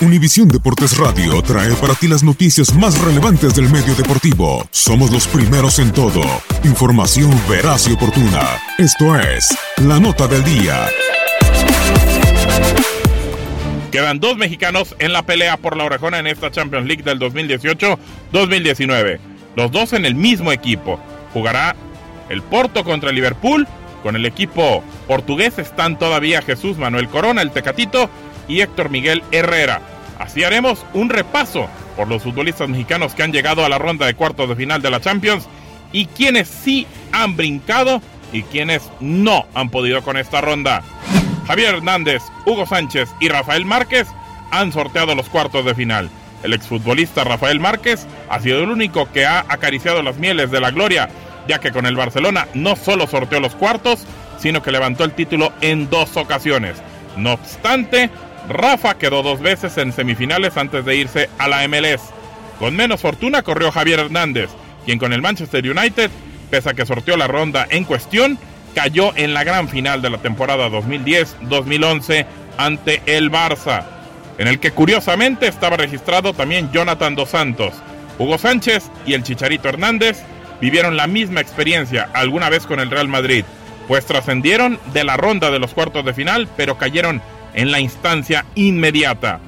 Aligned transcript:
Univisión 0.00 0.46
Deportes 0.46 0.96
Radio 0.96 1.42
trae 1.42 1.74
para 1.74 1.92
ti 1.92 2.06
las 2.06 2.22
noticias 2.22 2.72
más 2.72 2.96
relevantes 3.00 3.56
del 3.56 3.68
medio 3.68 3.96
deportivo. 3.96 4.64
Somos 4.70 5.10
los 5.10 5.26
primeros 5.26 5.80
en 5.80 5.92
todo. 5.92 6.22
Información 6.62 7.32
veraz 7.48 7.88
y 7.88 7.94
oportuna. 7.94 8.60
Esto 8.78 9.18
es 9.18 9.58
La 9.78 9.98
Nota 9.98 10.28
del 10.28 10.44
Día. 10.44 10.86
Quedan 13.90 14.20
dos 14.20 14.36
mexicanos 14.36 14.94
en 15.00 15.12
la 15.12 15.22
pelea 15.22 15.56
por 15.56 15.76
la 15.76 15.82
orejona 15.82 16.20
en 16.20 16.28
esta 16.28 16.52
Champions 16.52 16.86
League 16.86 17.02
del 17.02 17.18
2018-2019. 17.18 19.18
Los 19.56 19.72
dos 19.72 19.94
en 19.94 20.04
el 20.04 20.14
mismo 20.14 20.52
equipo. 20.52 21.00
Jugará 21.32 21.74
el 22.28 22.42
Porto 22.42 22.84
contra 22.84 23.10
el 23.10 23.16
Liverpool. 23.16 23.66
Con 24.04 24.14
el 24.14 24.26
equipo 24.26 24.84
portugués 25.08 25.58
están 25.58 25.98
todavía 25.98 26.40
Jesús 26.40 26.78
Manuel 26.78 27.08
Corona, 27.08 27.42
el 27.42 27.50
Tecatito, 27.50 28.08
y 28.48 28.60
Héctor 28.60 28.90
Miguel 28.90 29.22
Herrera. 29.30 29.80
Así 30.18 30.42
haremos 30.42 30.84
un 30.94 31.10
repaso 31.10 31.68
por 31.96 32.08
los 32.08 32.22
futbolistas 32.22 32.68
mexicanos 32.68 33.14
que 33.14 33.22
han 33.22 33.32
llegado 33.32 33.64
a 33.64 33.68
la 33.68 33.78
ronda 33.78 34.06
de 34.06 34.14
cuartos 34.14 34.48
de 34.48 34.56
final 34.56 34.82
de 34.82 34.90
la 34.90 35.00
Champions 35.00 35.46
y 35.92 36.06
quienes 36.06 36.48
sí 36.48 36.86
han 37.12 37.36
brincado 37.36 38.02
y 38.32 38.42
quienes 38.42 38.82
no 39.00 39.46
han 39.54 39.70
podido 39.70 40.02
con 40.02 40.16
esta 40.16 40.40
ronda. 40.40 40.82
Javier 41.46 41.76
Hernández, 41.76 42.22
Hugo 42.44 42.66
Sánchez 42.66 43.08
y 43.20 43.28
Rafael 43.28 43.64
Márquez 43.64 44.08
han 44.50 44.72
sorteado 44.72 45.14
los 45.14 45.28
cuartos 45.28 45.64
de 45.64 45.74
final. 45.74 46.10
El 46.42 46.52
exfutbolista 46.52 47.24
Rafael 47.24 47.58
Márquez 47.58 48.06
ha 48.28 48.40
sido 48.40 48.62
el 48.62 48.70
único 48.70 49.10
que 49.12 49.26
ha 49.26 49.40
acariciado 49.48 50.02
las 50.02 50.18
mieles 50.18 50.50
de 50.50 50.60
la 50.60 50.70
gloria, 50.70 51.08
ya 51.48 51.58
que 51.58 51.72
con 51.72 51.86
el 51.86 51.96
Barcelona 51.96 52.46
no 52.54 52.76
solo 52.76 53.06
sorteó 53.06 53.40
los 53.40 53.54
cuartos, 53.54 54.04
sino 54.38 54.62
que 54.62 54.72
levantó 54.72 55.04
el 55.04 55.12
título 55.12 55.52
en 55.60 55.90
dos 55.90 56.16
ocasiones. 56.16 56.76
No 57.16 57.32
obstante, 57.32 58.10
Rafa 58.48 58.98
quedó 58.98 59.22
dos 59.22 59.40
veces 59.40 59.76
en 59.78 59.92
semifinales 59.92 60.56
antes 60.56 60.84
de 60.84 60.96
irse 60.96 61.28
a 61.38 61.48
la 61.48 61.66
MLS. 61.68 62.02
Con 62.58 62.74
menos 62.74 63.00
fortuna 63.00 63.42
corrió 63.42 63.70
Javier 63.70 64.00
Hernández, 64.00 64.50
quien 64.84 64.98
con 64.98 65.12
el 65.12 65.22
Manchester 65.22 65.64
United, 65.68 66.10
pese 66.50 66.70
a 66.70 66.74
que 66.74 66.86
sorteó 66.86 67.16
la 67.16 67.26
ronda 67.26 67.66
en 67.70 67.84
cuestión, 67.84 68.38
cayó 68.74 69.12
en 69.16 69.34
la 69.34 69.44
gran 69.44 69.68
final 69.68 70.02
de 70.02 70.10
la 70.10 70.18
temporada 70.18 70.68
2010-2011 70.68 72.26
ante 72.56 73.02
el 73.06 73.30
Barça, 73.30 73.84
en 74.38 74.48
el 74.48 74.58
que 74.58 74.72
curiosamente 74.72 75.46
estaba 75.46 75.76
registrado 75.76 76.32
también 76.32 76.70
Jonathan 76.72 77.14
Dos 77.14 77.30
Santos. 77.30 77.74
Hugo 78.18 78.38
Sánchez 78.38 78.90
y 79.06 79.14
el 79.14 79.22
Chicharito 79.22 79.68
Hernández 79.68 80.22
vivieron 80.60 80.96
la 80.96 81.06
misma 81.06 81.40
experiencia 81.40 82.08
alguna 82.14 82.48
vez 82.48 82.66
con 82.66 82.80
el 82.80 82.90
Real 82.90 83.08
Madrid, 83.08 83.44
pues 83.86 84.06
trascendieron 84.06 84.78
de 84.92 85.04
la 85.04 85.16
ronda 85.16 85.50
de 85.50 85.58
los 85.58 85.72
cuartos 85.74 86.04
de 86.04 86.14
final, 86.14 86.48
pero 86.56 86.76
cayeron 86.76 87.22
en 87.54 87.70
la 87.70 87.80
instancia 87.80 88.44
inmediata. 88.54 89.40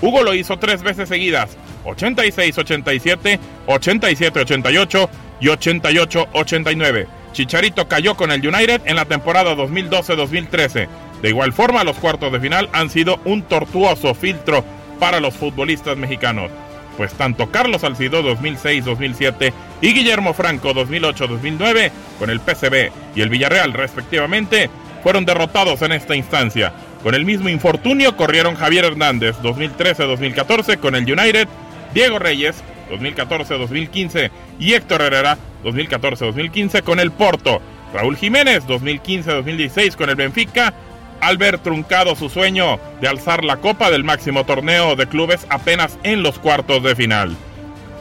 Hugo 0.00 0.22
lo 0.22 0.34
hizo 0.34 0.58
tres 0.58 0.82
veces 0.82 1.08
seguidas, 1.08 1.56
86-87, 1.84 3.38
87-88 3.66 5.08
y 5.40 5.46
88-89. 5.46 7.06
Chicharito 7.32 7.88
cayó 7.88 8.16
con 8.16 8.30
el 8.30 8.46
United 8.46 8.82
en 8.84 8.96
la 8.96 9.04
temporada 9.04 9.54
2012-2013. 9.54 10.88
De 11.22 11.28
igual 11.28 11.52
forma, 11.52 11.84
los 11.84 11.96
cuartos 11.96 12.32
de 12.32 12.40
final 12.40 12.68
han 12.72 12.90
sido 12.90 13.20
un 13.24 13.42
tortuoso 13.42 14.14
filtro 14.14 14.64
para 14.98 15.20
los 15.20 15.34
futbolistas 15.34 15.96
mexicanos, 15.96 16.50
pues 16.96 17.12
tanto 17.14 17.50
Carlos 17.50 17.84
Alcido 17.84 18.22
2006-2007 18.22 19.52
y 19.80 19.92
Guillermo 19.92 20.34
Franco 20.34 20.72
2008-2009 20.74 21.90
con 22.18 22.30
el 22.30 22.40
PCB 22.40 22.90
y 23.14 23.20
el 23.20 23.28
Villarreal 23.28 23.72
respectivamente 23.72 24.70
fueron 25.02 25.24
derrotados 25.24 25.82
en 25.82 25.92
esta 25.92 26.16
instancia. 26.16 26.72
Con 27.02 27.14
el 27.14 27.24
mismo 27.24 27.48
infortunio 27.48 28.16
corrieron 28.16 28.56
Javier 28.56 28.84
Hernández 28.84 29.36
2013-2014 29.42 30.78
con 30.78 30.94
el 30.94 31.04
United, 31.04 31.46
Diego 31.94 32.18
Reyes 32.18 32.62
2014-2015 32.90 34.30
y 34.58 34.74
Héctor 34.74 35.02
Herrera 35.02 35.38
2014-2015 35.64 36.82
con 36.82 37.00
el 37.00 37.12
Porto, 37.12 37.60
Raúl 37.94 38.16
Jiménez 38.16 38.64
2015-2016 38.66 39.94
con 39.94 40.10
el 40.10 40.16
Benfica, 40.16 40.74
Albert 41.20 41.62
truncado 41.62 42.14
su 42.14 42.28
sueño 42.28 42.78
de 43.00 43.08
alzar 43.08 43.44
la 43.44 43.56
copa 43.56 43.90
del 43.90 44.04
máximo 44.04 44.44
torneo 44.44 44.96
de 44.96 45.06
clubes 45.06 45.46
apenas 45.50 45.98
en 46.02 46.22
los 46.22 46.38
cuartos 46.38 46.82
de 46.82 46.96
final. 46.96 47.36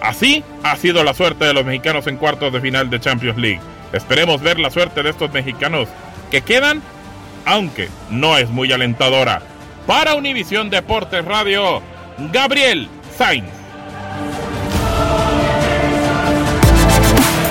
Así 0.02 0.44
ha 0.64 0.76
sido 0.76 1.04
la 1.04 1.14
suerte 1.14 1.46
de 1.46 1.54
los 1.54 1.66
mexicanos 1.66 2.08
en 2.08 2.18
cuartos 2.18 2.54
de 2.54 2.62
final 2.62 2.90
de 2.90 3.00
Champions 3.00 3.38
League. 3.38 3.62
Esperemos 3.94 4.42
ver 4.42 4.60
la 4.60 4.70
suerte 4.70 5.02
de 5.02 5.10
estos 5.10 5.32
mexicanos 5.34 5.88
que 6.30 6.42
quedan 6.42 6.82
aunque 7.48 7.90
no 8.12 8.38
es 8.38 8.50
muy 8.50 8.72
alentadora. 8.72 9.42
Para 9.88 10.16
Univisión 10.16 10.70
Deportes 10.70 11.24
Radio, 11.24 11.82
Gabriel 12.32 12.90
Sainz. 13.18 13.48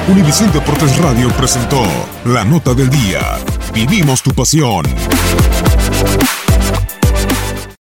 Univisión 0.07 0.53
Deportes 0.53 0.97
Radio 0.99 1.31
presentó 1.31 1.83
la 2.27 2.45
nota 2.45 2.75
del 2.75 2.91
día. 2.91 3.39
Vivimos 3.73 4.23
tu 4.23 4.33
pasión. 4.33 4.85